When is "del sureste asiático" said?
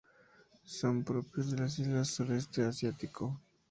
1.95-3.39